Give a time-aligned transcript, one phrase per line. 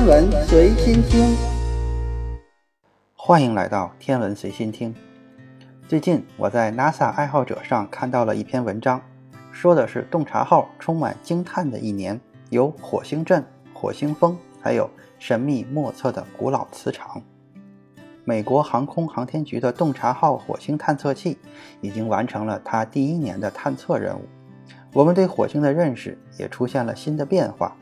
[0.00, 1.36] 天文随心听，
[3.14, 4.94] 欢迎来到天文随心听。
[5.86, 8.98] 最近我在 NASA 爱好者上看到了一篇文章，
[9.52, 12.18] 说的是洞察号充满惊叹的一年，
[12.48, 13.44] 有火星阵、
[13.74, 17.22] 火星风，还有神秘莫测的古老磁场。
[18.24, 21.36] 美国航空航天局的洞察号火星探测器
[21.82, 24.22] 已经完成了它第一年的探测任务，
[24.94, 27.76] 我们对火星的认识也出现了新的变化。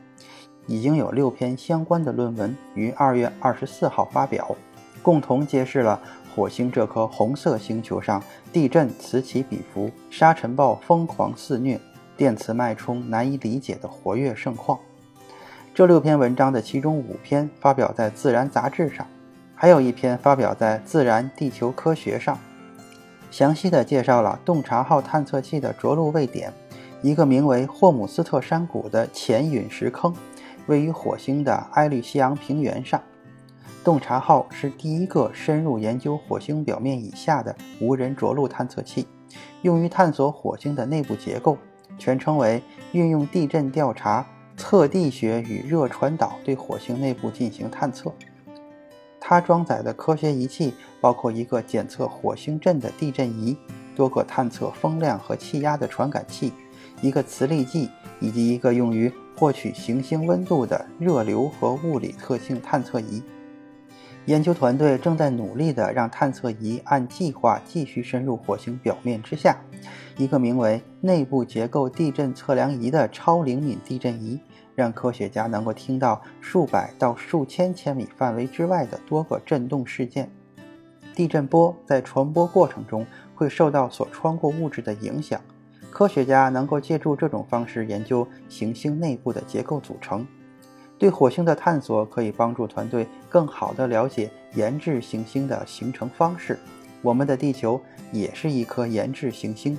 [0.69, 4.55] 已经有六篇相关的论文于二月二十四号发表，
[5.01, 5.99] 共同揭示了
[6.35, 8.21] 火星这颗红色星球上
[8.53, 11.81] 地震此起彼伏、沙尘暴疯狂肆虐、
[12.15, 14.77] 电磁脉冲难以理解的活跃盛况。
[15.73, 19.07] 这六篇文章的其中五篇发表在《自然》杂志上，
[19.55, 22.37] 还有一篇发表在《自然地球科学》上，
[23.31, 26.53] 详细的介绍了洞察号探测器的着陆位点——
[27.01, 30.13] 一个名为霍姆斯特山谷的浅陨石坑。
[30.69, 33.01] 位于火星的埃律西昂平原上，
[33.83, 39.07] 洞察号是第一个深入研究火星表面以下的无人着陆探测器，
[39.63, 41.57] 用于探索火星的内部结构，
[41.97, 44.23] 全称为运用地震调查、
[44.55, 48.13] 测地学与热传导对火星内部进行探测。
[49.19, 53.57] 它装载的科学仪器包括一个检测火星震的地震仪、
[53.95, 56.53] 多个探测风量和气压的传感器、
[57.01, 63.23] 一个磁力计以及一个用于获取行星温度的热流和物理特性探测仪，
[64.25, 69.57] 研究团队正在努力地让探测仪按计划继续深入火星表面之下。
[70.17, 74.37] 一个名为“内部结构地震测量仪”的超灵敏地震仪，
[74.75, 80.29] 让科学家能够听到数百到数千千米范围之外的多个震动事件。
[81.15, 85.39] 地震波在传播过程中会受到所穿过物质的影响。
[85.91, 90.25] 科学家能够借助这种方式研究行星内部的结构组成。
[90.97, 96.59] 对火星的探索可以帮助团队更好地了解研制行星的形成方式。
[97.01, 97.79] 我们的地球
[98.11, 99.77] 也是一颗研制行星。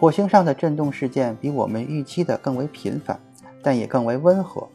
[0.00, 3.20] 火星上的震动事件比我们预期的更为频繁，
[3.62, 4.66] 但也更为温和。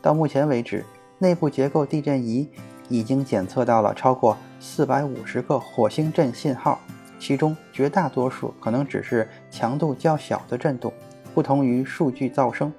[0.00, 0.84] 到目前为止，
[1.18, 2.48] 内部结构地震仪
[2.88, 6.80] 已经检测到了超过四百五十个火星震信号。
[7.24, 10.92] 其中绝大多数可能只是强度较小的震动，
[11.32, 12.72] 不同于数据噪声。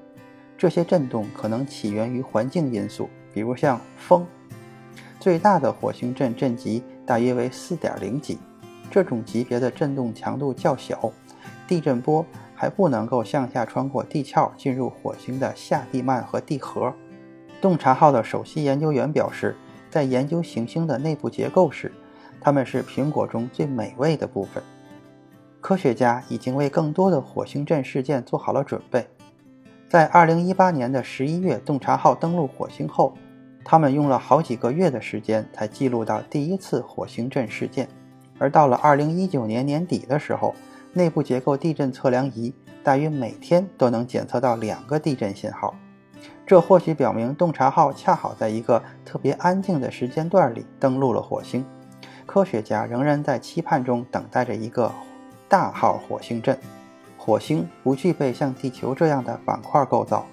[0.57, 4.27] 这些震动可能起源于环境因素，比如像风。
[5.17, 8.37] 最大的火星震震级大约为四点零级，
[8.91, 11.09] 这种级别的震动强度较小，
[11.65, 16.93] 地震波还不能够向下穿过地壳进入火星的下地幔和地核。
[17.61, 19.55] 洞察号的首席研究员表示，
[19.89, 21.89] 在研究行星的内部结构时。
[22.43, 24.61] 它们是苹果中最美味的部分。
[25.61, 29.07] 科学家已经为更多的火星震事件做好了准备。
[29.87, 33.15] 在2018年的11月，洞察号登陆火星后，
[33.63, 37.87] 他们用了好几个月的时间才记录到第一次火星震事件。
[38.37, 40.53] 而到了2019年年底的时候，
[40.91, 45.73] 内部结构地震测量仪大约每天都能检测到两个地震信号。
[46.45, 51.63] 这或许表明洞察号恰好在一个特别安静的时间段里登陆了火星。
[52.25, 54.91] 科学家仍然在期盼中等待着一个
[55.47, 56.57] 大号火星震。
[57.17, 60.25] 火星不具备像地球这样的板块构造，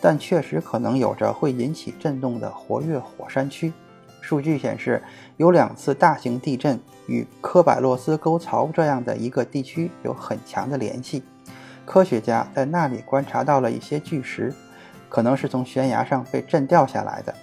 [0.00, 3.72] 但确实可能有着会引起震动的活跃火山区。
[4.20, 5.02] 数据显示，
[5.36, 11.22] 有两次大型地震与科柏洛斯沟槽这样的一个地区有很强的联系。
[11.84, 14.52] 科学家在那里观察到了一些巨石，
[15.08, 17.34] 可能是从悬崖上被震掉下来的。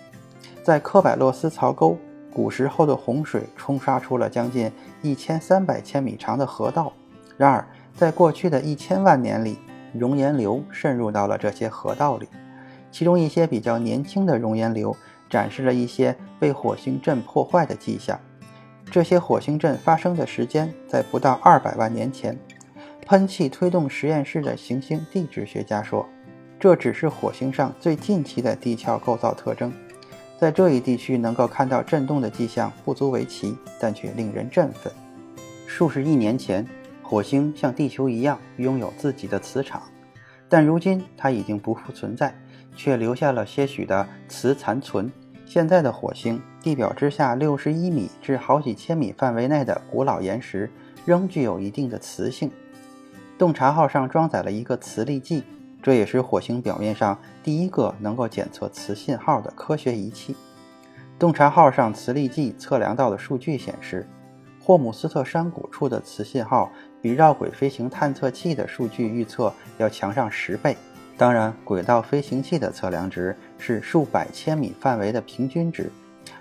[0.64, 1.98] 在科柏洛斯槽沟。
[2.34, 4.72] 古时候的洪水冲刷出了将近
[5.02, 6.94] 一千三百千米长的河道，
[7.38, 9.58] 然而在过去的一千万年里，
[9.94, 12.28] 熔岩流渗入到了这些河道里，
[12.90, 14.96] 其中一些比较年轻的熔岩流
[15.30, 18.20] 展示了一些被火星震破坏的迹象。
[18.90, 22.38] 这些火星震发生的时间在不到二百万年前。
[23.06, 26.08] 喷气推动实验室的行星地质学家说，
[26.58, 29.74] 这只是火星上最近期的地壳构造特征。
[30.42, 34.92] 在这一地区能够看到震动的迹象不足为奇，但却令人振奋。
[35.68, 36.66] 数十亿年前，
[37.04, 39.84] 火星像地球一样拥有自己的磁场，
[40.50, 42.36] 但如今它已经不复存在，
[42.76, 45.12] 却留下了些许的磁残存。
[45.46, 50.68] 现在的火星地表之下六十一米至好几千米范围内的古老岩石
[51.06, 52.50] 仍具有一定的磁性。
[53.38, 55.44] 洞察号上装载了一个磁力计。
[55.82, 60.36] 这也是火星表面上第一个能够检测磁信号的科学仪器。
[61.18, 64.08] 洞察号上磁力计测量到的数据显示，
[64.60, 70.78] 霍姆斯特山谷处的磁信号比绕轨飞行探测器的数据预测要强上十倍。
[71.18, 75.92] 当然，轨道飞行器的测量值是数百千米范围的平均值，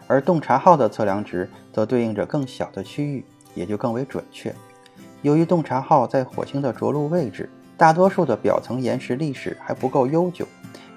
[0.07, 4.55] 而洞察号的测量值则对应着更小的区域，也就更为准确。
[5.21, 10.47] 由于洞察号在火星的着陆位置，大多数的表层岩石历史还不够悠久，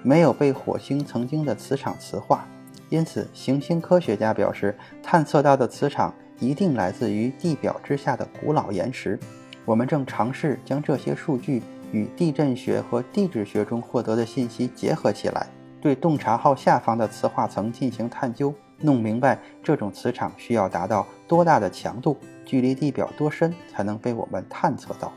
[0.02, 2.46] 没有被火星曾经的磁场磁化。
[2.90, 9.18] 因此，行星科学家表示，探测到的磁场一定来自于地表之下的古老岩石。
[9.64, 15.46] 我们正尝试将这些数据与地震学和地质学中获得的信息结合起来，
[15.80, 18.52] 对洞察号下方的磁化层进行探究，
[18.82, 25.10] 弄明白这种磁场需要达到多大的强度，距离地表多深才能被我们探测到。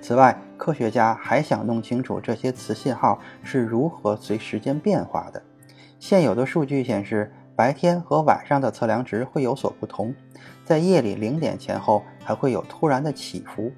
[0.00, 5.42] 此外，科学家还想弄清楚这些磁信号是如何随时间变化的。
[5.98, 10.14] 现有的数据显示，白天和晚上的测量值会有所不同，
[10.64, 13.72] 在夜里零点前后还会有突然的起伏。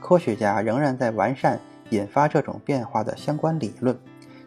[0.00, 1.58] 科学家仍然在完善
[1.90, 3.98] 引发这种变化的相关理论，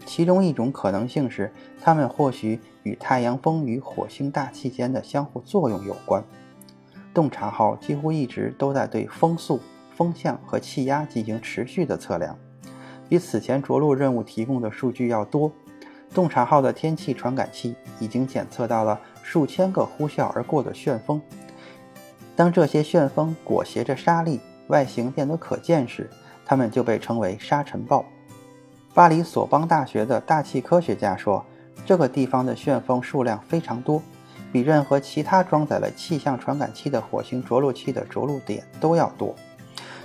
[0.06, 1.51] 其中一种可能性是，
[1.81, 6.24] 它们或许与太阳风与火星大气间的相互作用有关。
[7.13, 9.59] 洞察号几乎一直都在对风速、
[9.98, 12.38] 风向和气压进行持续的测量，
[13.10, 15.52] 比此前着陆任务提供的数据要多。
[16.14, 21.20] 洞察号的天气传感器已经检测到了数千个呼啸而过的旋风。
[22.36, 26.08] 当这些旋风裹挟着沙粒，外形变得可见时，
[26.46, 28.06] 它们就被称为沙尘暴。
[28.94, 31.44] 巴黎索邦大学的大气科学家说，
[31.86, 34.02] 这个地方的旋风数量非常多，
[34.52, 39.36] 比任何其他装载了气象传感器的火星着陆器的着陆点都要多。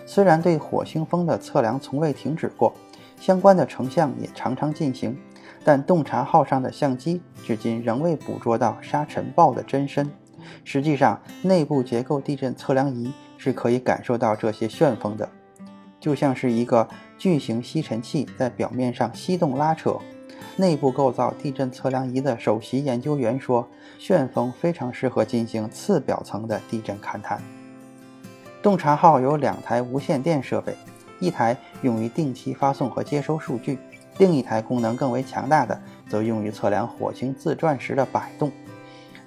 [0.05, 2.73] 虽然对火星风的测量从未停止过，
[3.21, 5.17] 相关的成像也常常进行。
[5.65, 10.11] 但洞察号上的相机至今仍未捕捉到沙尘暴的真身。
[10.65, 15.29] 实际上，内部结构地震测量仪是可以感受到这些旋风的，
[16.01, 19.97] 就像是一个巨型吸尘器在表面上吸动拉扯。
[20.57, 23.67] 内部构造地震测量仪的首席研究员说
[24.01, 27.41] ：“旋风非常适合进行次表层的地震勘探。”
[28.63, 30.73] 洞察号有两台无线电设备，
[31.19, 33.77] 一台用于定期发送和接收数据。
[34.19, 38.53] 另一台功能更为强大的，则用于测量火星自转时的摆动。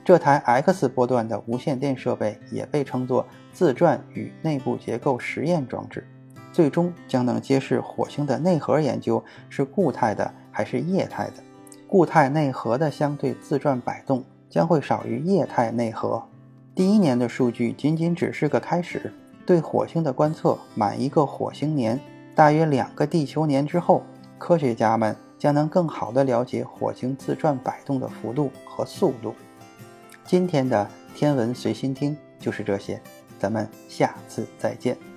[0.05, 6.07] 这台 X 波段的无线电设备也被称作自转与内部结构实验装置，
[6.53, 11.43] 最终将能揭示火星的内核研究是固态的还是液态的。
[11.87, 16.23] 固态内核的相对自转摆动将会少于液态内核。
[16.73, 19.11] 第一年的数据仅仅只是个开始，
[19.45, 21.99] 对火星的观测满一个火星年，
[22.33, 24.03] 大约两个地球年之后。
[24.37, 29.33] 科学家们将能更好地了解火星自转摆动的幅度和速度。
[30.25, 33.01] 今天的天文随心听就是这些，
[33.39, 35.14] 咱们下次再见。